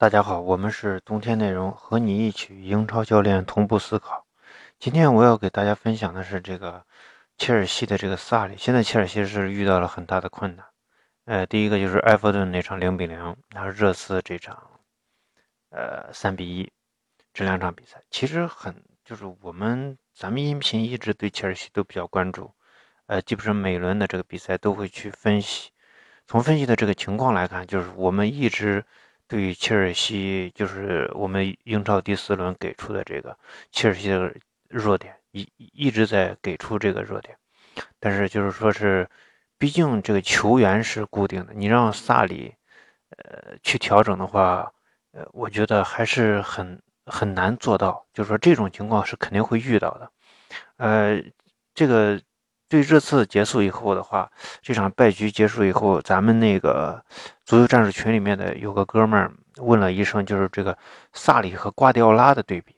[0.00, 4.24] 大家好，我们是冬天内容，和你一起英超教练同步思考。
[4.78, 6.82] 今天我要给大家分享的是这个
[7.36, 8.54] 切尔西的这个萨里。
[8.56, 10.64] 现在切尔西是遇到了很大的困难。
[11.26, 14.58] 呃，第一个就是埃弗顿那场零比零，然后热刺这场，
[15.68, 16.72] 呃，三比一，
[17.34, 22.50] 这两场比赛其实很就是我们咱们音频一直对切尔西都比较关注，
[23.04, 25.72] 呃，基本上每轮的这个比赛都会去分析。
[26.26, 28.82] 从分析的这个情况来看，就是我们一直。
[29.30, 33.38] 对于切尔西，就是我们英超第四轮给出的这个
[33.70, 34.34] 切尔西的
[34.68, 37.38] 弱点，一一直在给出这个弱点，
[38.00, 39.08] 但是就是说是，
[39.56, 42.52] 毕竟这个球员是固定的，你让萨里，
[43.18, 44.72] 呃，去调整的话，
[45.12, 50.10] 呃，我觉得还是很很难做到，就是说这种情况是肯定会遇到的，
[50.78, 51.22] 呃，
[51.72, 52.20] 这个。
[52.70, 54.30] 对这次结束以后的话，
[54.62, 57.04] 这场败局结束以后，咱们那个
[57.44, 60.78] 足球战士群里面的有个哥们儿问了一声，就是这个
[61.12, 62.76] 萨里和瓜迪奥拉的对比。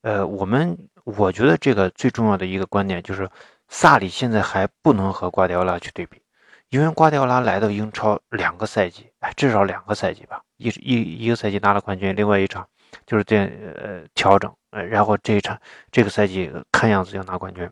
[0.00, 3.28] 呃，我们我觉得这个最重要的一个观点就是，
[3.68, 6.22] 萨里现在还不能和瓜迪奥拉去对比，
[6.70, 12.66] 因为瓜迪奥拉来到英超两个赛季，哎，至少两个赛季吧，一一一个赛季拿了冠军，另外一场
[13.04, 13.44] 就是在
[13.76, 15.60] 呃调整，呃，然后这一场
[15.92, 17.68] 这个赛季看样子要拿冠军。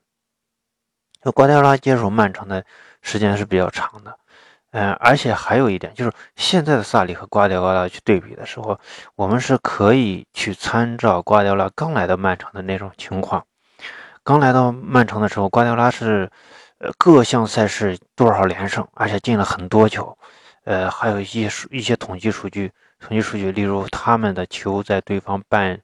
[1.23, 2.65] 那瓜迪奥拉接手曼城的
[3.01, 4.19] 时间是比较长的，
[4.73, 8.79] 嗯，而且还有一点就是，现在的萨里和瓜迪奥拉去对比的时候，
[9.15, 13.45] 我们是可以去参照瓜迪奥拉刚来到曼城的那种情况。
[14.25, 16.31] 刚来到曼城的时候，瓜迪奥拉是，
[16.79, 20.17] 呃，各项赛事多少连胜，而且进了很多球，
[20.65, 25.81] 呃，还有一些数一些统计数据，统计数据，例如他们的球在对方半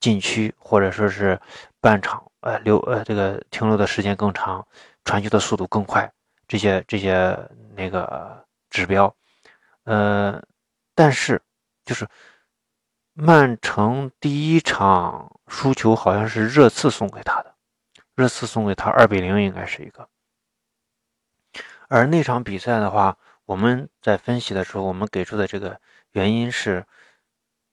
[0.00, 1.40] 禁区或者说是
[1.86, 2.20] 半场。
[2.40, 4.66] 呃，留呃，这个停留的时间更长，
[5.04, 6.12] 传球的速度更快，
[6.46, 7.36] 这些这些
[7.74, 9.12] 那个指标，
[9.82, 10.40] 呃，
[10.94, 11.42] 但是
[11.84, 12.06] 就是
[13.14, 17.52] 曼城第一场输球好像是热刺送给他的，
[18.14, 20.08] 热刺送给他二比零，应该是一个。
[21.88, 25.80] 而那场比赛的话，我们在分析的时候，我们给出的这个
[26.12, 26.86] 原因是，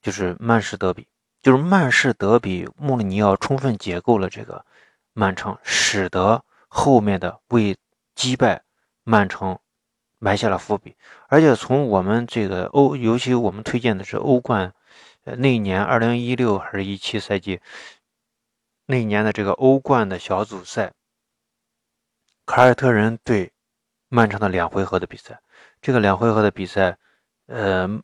[0.02, 1.08] 就是曼市德比。
[1.44, 4.66] 就是曼市德比，穆里尼奥充分解构了这个
[5.12, 7.78] 曼城，使得后面的为
[8.16, 8.64] 击败
[9.04, 9.60] 曼城
[10.20, 10.96] 埋下了伏笔。
[11.28, 14.74] 而且从我们这个欧，尤其我们推荐的是欧冠，
[15.26, 17.60] 呃，那年二零一六还是一七赛季，
[18.86, 20.94] 那年的这个欧冠的小组赛，
[22.46, 23.52] 凯尔特人对
[24.08, 25.42] 曼城的两回合的比赛，
[25.82, 26.98] 这个两回合的比赛，
[27.48, 28.02] 呃，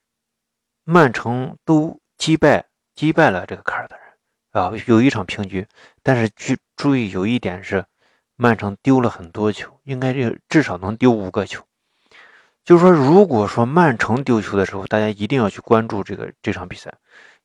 [0.84, 2.69] 曼城都击败。
[3.00, 5.66] 击败了这个凯尔特人啊，有一场平局，
[6.04, 7.86] 但是注注意有一点是，
[8.36, 11.64] 曼城丢了很多球，应该这至少能丢五个球。
[12.66, 16.94] 就是说，如果说曼城丢球的时候，大家一定要去关注这个这场比赛，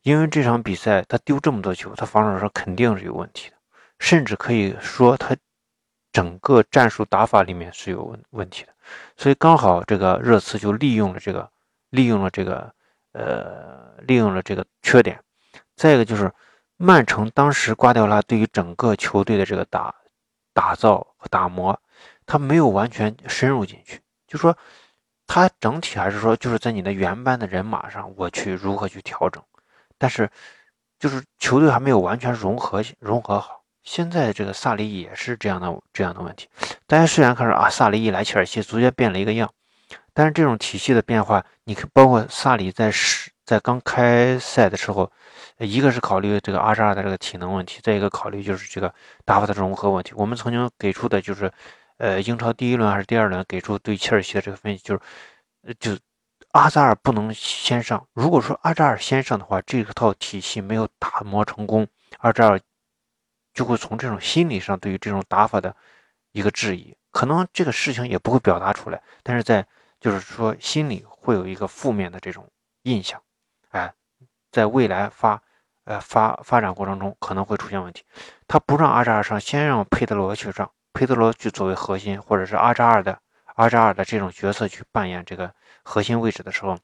[0.03, 3.57] 因为这场比赛他丢这么多球，他防守上肯定是有问题的，
[4.01, 5.37] 甚至可以说他
[6.11, 8.73] 整个战术打法里面是有问问题的。
[9.17, 11.49] 所以刚好这个热刺就利用了这个，
[11.91, 12.75] 利用了这个，
[13.13, 15.17] 呃，利用了这个缺点。
[15.77, 16.33] 再一个就是，
[16.77, 19.95] 曼城当时瓜迪奥拉对于整个球队的这个打
[20.53, 21.81] 打造和打磨，
[22.27, 24.01] 他没有完全深入进去。
[24.27, 24.57] 就说
[25.27, 29.43] 他整体还是说就是在你的原班的人马上，我去如何去调整，
[29.99, 30.31] 但是
[30.99, 33.63] 就是球队还没有完全融合融合好。
[33.83, 36.49] 现在这个萨里也是这样的这样的问题。
[36.87, 39.53] 大家虽然看着啊，萨里一来切尔西，逐渐变了一个样，
[40.13, 45.11] 但是这种体系的变化，你包括萨里在是在刚开赛的时候。
[45.59, 48.93] 一个是考虑这个阿扎尔的这个体能问题，再一个考虑就是这个
[49.25, 50.13] 打法的融合问题。
[50.17, 51.51] 我们曾经给出的就是，
[51.99, 55.97] 呃，英超第一轮还是第二轮给出对切尔西的这个分析，就是，就
[56.51, 58.05] 阿扎尔不能先上。
[58.15, 61.87] 如果说阿扎尔先上的话，这套体系没有打磨成功，
[62.19, 62.61] 阿扎尔
[63.53, 65.75] 就会从这种心理上对于这种打法的
[66.33, 69.65] 一个质疑，可能这个事情也不会表达出来，但是在
[70.01, 72.51] 就是说心里会有一个负面的这种
[72.83, 73.23] 印象，
[74.55, 75.43] 在未来发，
[75.83, 78.05] 呃发发展过程中可能会出现问题。
[78.47, 83.19] 他不让阿扎尔上，先让佩德罗去上，佩德罗去作为核心，或者是阿扎尔的
[83.57, 85.53] 阿扎尔的这种角色去扮演这个
[85.83, 86.79] 核心位置的时候，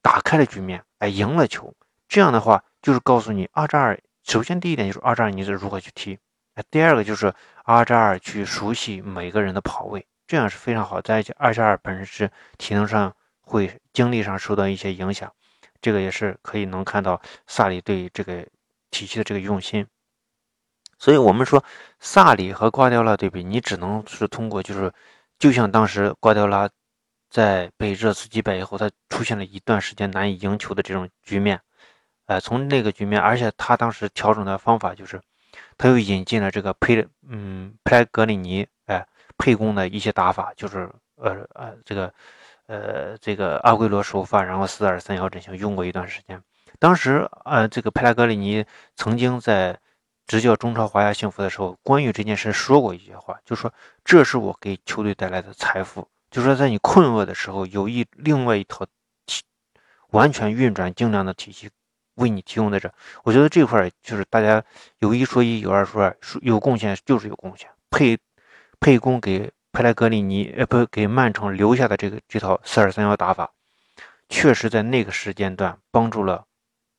[0.00, 1.74] 打开了局面，哎，赢了球。
[2.06, 6.16] 这样的话就是告诉你，阿扎尔首先第一点就是阿扎尔你是如何去踢，
[6.54, 7.34] 哎，第二个就是
[7.64, 11.00] 阿扎尔去熟悉每个人的跑位，这样是非常好。
[11.00, 15.32] 在阿扎尔本身是体能上会精力上受到一些影响。
[15.80, 18.46] 这个也是可以能看到萨里对这个
[18.90, 19.86] 体系的这个用心，
[20.98, 21.64] 所以我们说
[21.98, 24.92] 萨里和瓜迪奥拉对比，你只能是通过就是，
[25.38, 26.68] 就像当时瓜迪奥拉
[27.30, 31.60] 在被热刺击败以后，他出现了一段时间难以赢球的这种局面。
[32.26, 35.20] 呃，从那个局面，而且他当时调整的方法就是，
[35.78, 39.06] 他又引进了这个佩嗯佩莱格里尼哎
[39.38, 42.12] 沛公的一些打法，就是呃呃这个
[42.70, 46.40] 呃这个阿圭罗首发，然后四二三幺阵型用过一段时间。
[46.78, 48.64] 当时呃这个佩莱格里尼
[48.94, 49.78] 曾经在。
[50.26, 53.74] 执教中超华夏幸福的时候，关于这件事说过一句话，就说
[54.04, 56.06] 这是我给球队带来的财富。
[56.30, 58.86] 就说在你困厄的时候，有一另外一套
[59.26, 59.42] 体
[60.10, 61.68] 完全运转精良的体系
[62.14, 62.88] 为你提供在这。
[63.24, 64.62] 我觉得这块就是大家
[65.00, 67.68] 有一说一，有二说二，有贡献就是有贡献。
[67.90, 68.16] 佩
[68.78, 73.52] 佩公给佩莱格里尼，呃，不给曼城留下的这个这套四二三幺打法，
[74.28, 76.44] 确实在那个时间段帮助了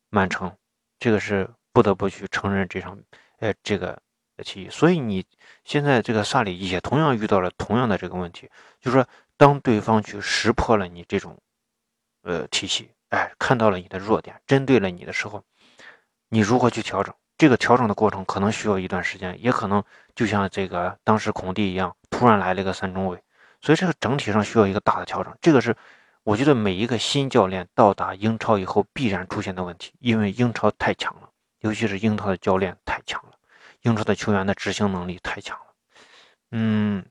[0.09, 0.55] 曼城。
[0.99, 1.49] 这个是。
[1.73, 3.01] 不得不去承认这场，
[3.39, 3.97] 呃，这个
[4.43, 4.69] 体系。
[4.69, 5.25] 所以你
[5.63, 8.49] 现在这个萨里也同样遇到了同样的这个问题，
[8.81, 9.07] 就是说，
[9.37, 11.39] 当对方去识破了你这种，
[12.23, 15.41] 呃，体系，哎，看到了你的弱点，针对了你的时候，
[16.27, 17.15] 你如何去调整？
[17.37, 19.81] 这个调整的过程可能需要一段时间，也可能
[20.13, 23.19] 就像这个当时孔蒂一样，突然来了一个三中卫，
[23.61, 25.35] 所以这个整体上需要一个大的调整。
[25.41, 25.75] 这个是
[26.21, 31.27] 我觉得每一个新教练到达英超以后必然出现的问题，因为英超太强了。
[31.61, 33.31] 尤其是英超的教练太强了，
[33.81, 35.65] 英超的球员的执行能力太强了。
[36.51, 37.03] 嗯，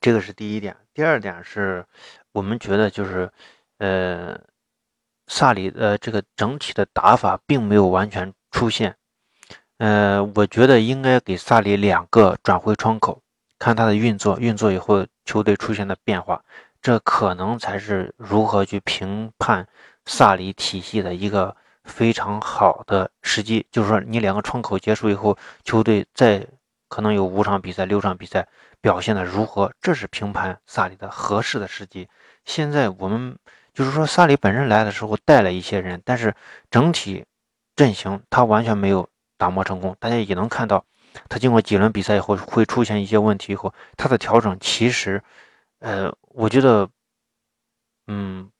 [0.00, 0.76] 这个是第一点。
[0.94, 1.84] 第二点是，
[2.30, 3.28] 我们觉得就是，
[3.78, 4.40] 呃，
[5.26, 8.94] 萨里的这个整体的打法并没有完全出现。
[9.78, 13.20] 呃，我觉得应该给萨里两个转会窗口，
[13.58, 16.42] 看他的运作，运作以后球队出现的变化，
[16.80, 19.66] 这可能才是如何去评判
[20.06, 21.56] 萨里体系的一个。
[21.84, 26.46] 非常好的时机，就是说你两个窗口结束以后，球队再
[26.86, 28.46] 可能有五场比赛、六场比赛
[28.82, 32.06] 表现的如何，这是评判萨里的合适的时机。
[32.44, 33.38] 现在我们
[33.72, 36.34] 就是说，萨里本人来的时候带了一些人，但是
[36.70, 37.24] 整体
[37.74, 39.08] 阵型他完全没有
[39.38, 39.96] 打磨成功。
[39.98, 40.84] 大家也能看到，
[41.28, 45.22] 他经过几轮比赛以后会出现一些问题以后，他的调整其实，
[45.80, 46.88] 呃，我觉得，
[48.06, 48.50] 嗯。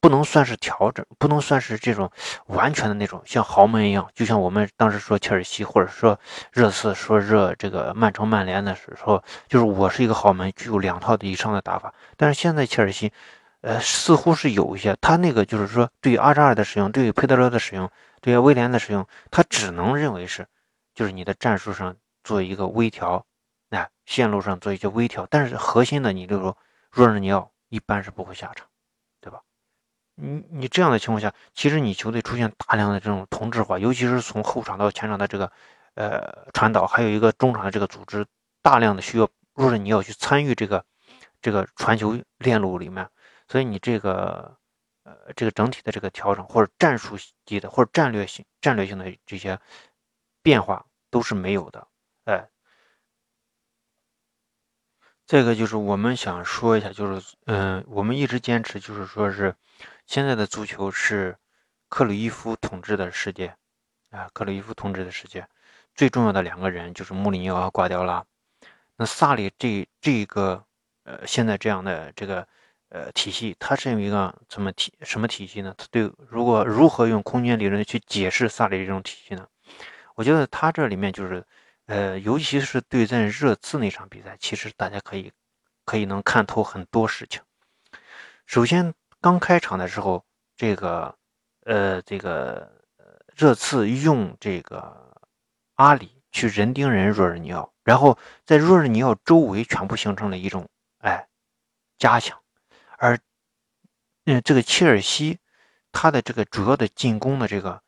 [0.00, 2.08] 不能算是调整，不能算是这种
[2.46, 6.16] 完全的那种像豪门一样，就像我们当时说切尔西，或者说
[6.52, 11.92] 热刺，说热这个曼城、曼联的时候，就是我是一个豪门，具有两套以上的打法。
[12.16, 13.12] 但是现在切尔西，
[13.62, 20.46] 呃，似乎是有一些，他那个就是说对于阿扎尔的使用，对于佩德罗的使用，对于威廉的使用，他只能认为是，
[20.98, 23.24] 就是你的战术上做一个微调，
[23.68, 26.52] 那线路上做一些微调，但是核心的你例如
[26.90, 28.66] 若日尼奥一般是不会下场。
[29.20, 29.40] 对吧
[30.16, 35.52] 你你这样的情况下，其实你球队出现大量的这种同质化，尤其是从后场到前场的这个，
[35.94, 38.26] 呃，传导，还有一个中场的这个组织，
[38.60, 40.84] 大量的需要，若是你要去参与这个，
[41.40, 43.08] 这个传球链路里面，
[43.46, 44.58] 所以你这个，
[45.04, 47.16] 呃，这个整体的这个调整，或者战术
[47.46, 49.60] 级的，或者战略性、战略性的这些
[50.42, 51.88] 变化都是没有的，
[52.24, 52.48] 哎。
[55.26, 59.54] 这个就是我们想说一下，就是，嗯，我们一直坚持，就是说是。
[60.06, 61.36] 现在的足球是
[61.90, 63.54] 克鲁伊夫统治的世界
[64.08, 65.46] 啊，克鲁伊夫统治的世界，
[65.94, 68.24] 最重要的两个人就是穆里尼奥和瓜迪奥拉。
[68.96, 70.64] 那萨里这这个
[71.02, 72.48] 呃，现在这样的这个
[72.88, 75.74] 呃体系，它是一个怎么体什么体系呢？
[75.76, 79.46] 他对如果如何用空间理论去解释萨里这种体系呢？
[80.18, 81.46] 我觉得他这里面就是
[81.86, 85.30] 呃，尤其是对阵热刺那场比赛，其实大家可以
[85.84, 87.40] 可以能看透很多事情。
[88.44, 88.92] 首先。
[89.20, 90.24] 刚开场的时候，
[90.56, 91.12] 这个，
[91.64, 92.70] 呃，这个
[93.34, 95.12] 热刺用这个
[95.74, 101.26] 阿里去人盯人若日尼奥，然后在若日尼奥周围全部形成了一种哎
[101.98, 102.40] 加强，
[102.96, 103.18] 而
[104.26, 105.40] 嗯，这个切尔西
[105.90, 107.82] 他的这个主要的进攻的这个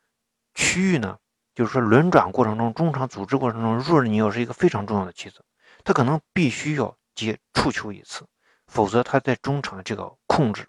[0.53, 1.17] 区域呢，
[1.55, 5.43] 就是说轮转过程中中场组织过程中，若日尼奥是一个非常重要的棋子，
[5.83, 8.25] 他可能必须要接触球一次，
[8.67, 10.67] 否则他在中场的这个控制。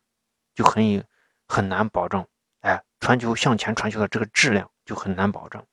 [0.54, 1.02] 就很
[1.48, 2.26] 很难保证，
[2.60, 5.64] 哎，传球向前传球的这个质量就很难保证，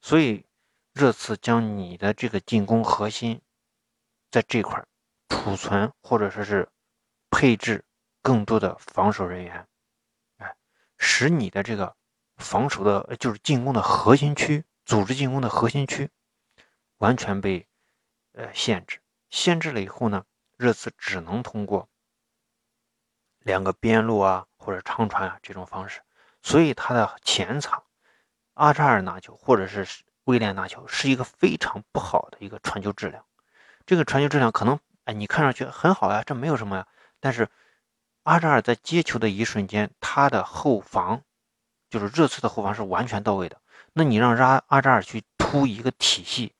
[0.00, 0.46] 所以
[0.92, 3.40] 热刺将你的这个进攻核心
[4.30, 4.86] 在这块
[5.28, 6.68] 储存，或者说是
[7.28, 7.84] 配置
[8.22, 9.66] 更多的防守人员，
[10.36, 10.54] 哎，
[10.96, 11.96] 使你的这个
[12.38, 16.08] 防守的，就是进攻的核心区，组织进攻的核心区
[16.96, 17.66] 完全被
[18.32, 20.24] 呃限制，限制了以后呢，
[20.56, 21.88] 热刺只能通过。
[23.40, 26.00] 两个边路啊，或者长传啊这种方式，
[26.42, 27.82] 所以他的前场
[28.54, 29.86] 阿扎尔拿球或者是
[30.24, 33.24] 威廉拿球是一个非常不好的一个传球质量。
[33.86, 36.86] 这个传球质量可能哎，你看上去很好呀，这没有什么呀。
[37.20, 37.48] 但是
[38.24, 41.22] 阿扎尔在接球的一瞬间，他的后防
[41.88, 43.60] 就是热刺的后防是完全到位的。
[43.92, 46.52] 那你让阿阿扎尔去突一个体系，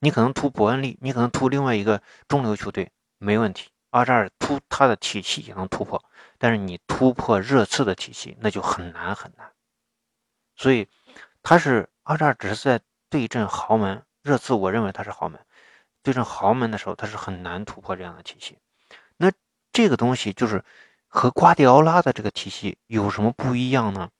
[0.00, 3.68] 你可能突伯恩利，你可能突另外一个中流球队没问题。
[3.90, 6.02] 阿扎尔突他的体系也能突破，
[6.38, 9.50] 但是你突破热刺的体系那就很难很难。
[10.54, 10.86] 所以
[11.42, 15.40] 他是阿扎尔只是在对阵豪门热刺，我认为他是豪门。
[16.02, 18.58] 对阵豪门的时候，他是很难突破这样的体系。
[19.16, 19.32] 那
[19.72, 20.64] 这个东西就是
[21.08, 24.10] 和瓜迪奥拉的这个体系有什么不一样呢？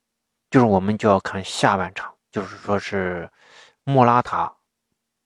[0.56, 3.30] 就是我们就要看下半场，就是说是
[3.84, 4.56] 莫拉塔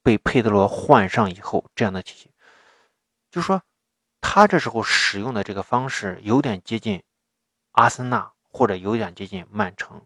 [0.03, 2.33] 被佩德罗换上以后这样的体系，
[3.31, 3.63] 就是说。
[4.21, 7.05] 他这时候使用的这个方式有点接近
[7.71, 10.05] 阿森纳，或者有点接近曼城。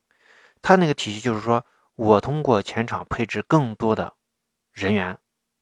[0.61, 1.65] 他那个体系就是说，
[1.95, 4.13] 我通过前场配置更多的
[4.73, 5.19] 人员，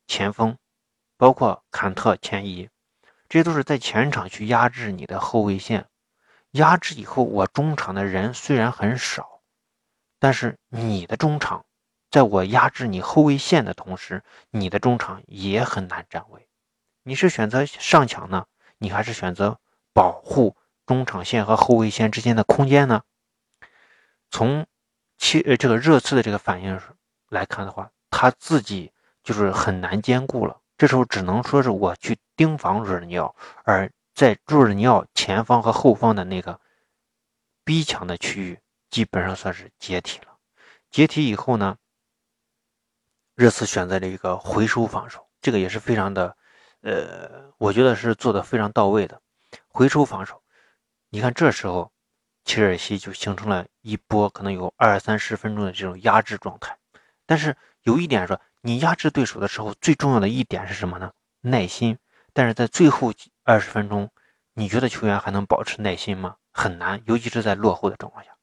[0.09, 0.59] 前锋，
[1.17, 2.69] 包括坎特、前移，
[3.29, 5.87] 这些都是在前场去压制你的后卫线。
[6.51, 9.32] 压制以后，我中场的人虽然很少，
[10.23, 11.67] 但是你的中场，
[12.09, 16.47] 在我压制你后卫线的同时，你的中场也很难站位。
[17.03, 18.47] 你是选择上抢呢，
[18.79, 19.59] 你还是选择
[19.93, 23.03] 保护中场线和后卫线之间的空间呢？
[24.31, 24.65] 从
[25.19, 26.81] 切呃这个热刺的这个反应
[27.29, 28.93] 来看的话，他自己
[29.25, 30.61] 就是很难兼顾了。
[30.79, 36.61] 这时候只能说是我去盯防若尔尼奥，而在若尔尼奥前方和后方的那个
[37.65, 38.61] 逼抢的区域，
[38.93, 40.39] 基本上算是解体了。
[40.91, 41.77] 解体以后呢，
[43.35, 46.37] 热刺选择了一个回收防守，这个也是非常的。
[46.83, 49.23] 呃，我觉得是做的非常到位的，
[49.69, 50.43] 回收防守。
[51.11, 51.93] 你看这时候，
[52.45, 56.77] 切尔西就形成了一波可能有二三十分钟的这种压制状态。
[57.25, 61.13] 但是有一点说，你压制对手的时候，最重要的一点是什么呢？
[61.41, 61.99] 耐心。
[62.35, 63.13] 但是在最后
[63.45, 64.11] 二十分钟，
[64.55, 66.37] 你觉得球员还能保持耐心吗？
[66.53, 68.37] 很难，尤其是在落后的状况下。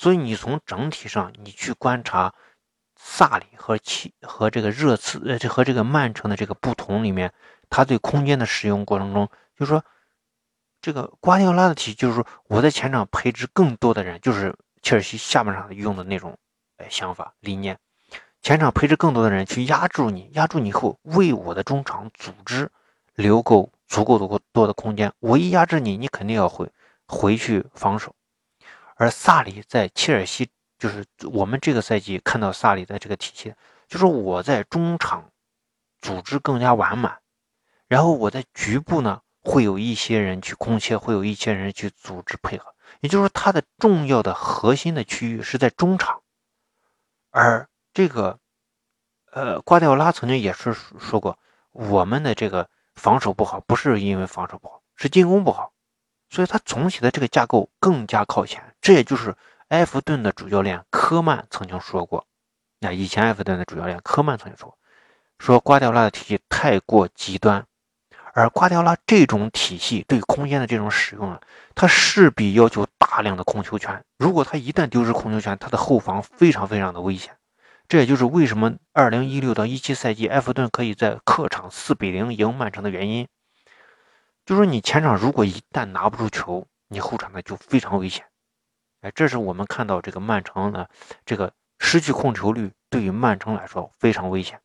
[0.00, 2.32] 所以你从整体上，你去观察。
[3.02, 7.32] 萨里和其和这个热刺，呃，这和这个曼城的这个不同里面，
[7.70, 9.26] 他对空间的使用过程中，
[9.56, 9.82] 就是说，
[10.82, 16.36] 这个瓜迪奥拉的体就是说，我在前场培植更多的人，就是切尔西下半场用的那种，
[16.76, 17.78] 哎，想法理念，
[18.42, 22.70] 前场培植更多的人去压住你，压住你以后，为我的中场组织
[23.14, 25.10] 留够足够多多的空间。
[25.20, 26.70] 我一压制你，你肯定要回
[27.06, 28.14] 回去防守。
[29.00, 30.50] 而萨里在切尔西。
[30.78, 33.54] 就是我们这个赛季看到萨里的这个体系，
[33.86, 35.30] 就是我在中场
[36.00, 37.18] 组织更加完满，
[37.86, 46.22] 然后我在局部呢会有一些人去空切，会有一些人去组织配合，也就是说他的重要的核心的区域是在中场，
[47.28, 48.38] 而这个
[49.32, 51.38] 呃瓜迪奥拉曾经也是说过，
[51.72, 55.74] 我们的这个防守不好，不是因为防守不好，是进攻不好，
[56.30, 59.34] 所以他总体的这个架构更加靠前，这也就是。
[59.70, 62.26] 埃弗顿的主教练科曼曾经说过，
[62.80, 64.76] 那以前埃弗顿的主教练科曼曾经说，
[65.38, 67.64] 说瓜迪奥拉的体系太过极端，
[68.34, 71.40] 而瓜迪奥拉这种体系对空间的这种使用啊，
[71.76, 74.04] 他势必要求大量的控球权。
[74.18, 77.36] 如果他一旦丢失控球权，他的后防非常非常的危险。
[77.86, 83.28] 这也就是为什么2016到17赛季埃弗顿可以在客场4比0赢曼城的原因，
[84.44, 88.24] 就说你前场如果一旦拿不住球，你后场呢就非常危险。
[89.00, 90.88] 哎，这是我们看到这个曼城的
[91.24, 94.60] 这个失去控球率，对于曼城来说非常危险。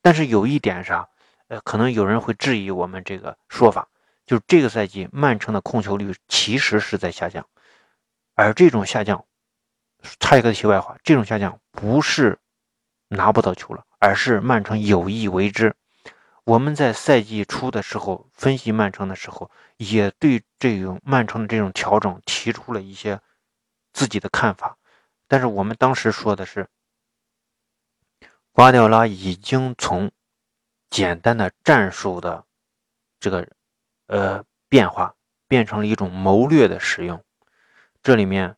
[0.00, 1.08] 但是有一点啥，
[1.48, 3.88] 呃，可能有人会质疑我们这个说法，
[4.24, 7.44] 就是这个赛季曼城的控球率其实是在下降，
[8.34, 9.24] 而这种下降，
[10.20, 12.38] 插一个题外话，这种下降不是
[13.08, 15.74] 拿不到球了，而是曼城有意为之。
[16.44, 23.20] 我们在赛季初的时候分析曼城的时候，也对这种曼城的这种调整提出了一些。
[23.92, 24.76] 自己的看法，
[25.28, 26.68] 但是我们当时说的是，
[28.52, 30.10] 瓜迪奥拉已经从
[30.90, 32.44] 简单的战术的
[33.20, 33.48] 这个
[34.06, 35.14] 呃变化，
[35.46, 37.22] 变成了一种谋略的使用。
[38.02, 38.56] 这里面，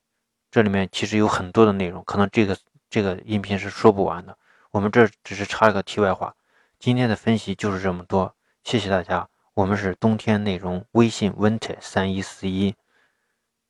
[0.51, 2.57] 这里面其实有很多的内容，可能这个
[2.89, 4.39] 这个音频是说不完的。
[4.71, 6.35] 我们这只是插一个题外话。
[6.79, 9.29] 今天的分析就是这么多，谢谢大家。
[9.55, 12.75] 我们是冬天内容微信 winter 三一四一。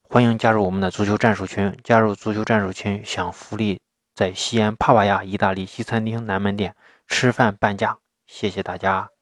[0.09, 3.81] 欢迎加入我们的足球战术群，加入足球战术群享福利，
[4.15, 6.77] 在西安帕瓦亚意大利西餐厅南门店
[7.09, 9.13] 吃饭半价，谢谢大家。